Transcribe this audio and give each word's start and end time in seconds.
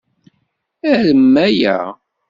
Arem 0.91 1.33
aya. 1.45 1.77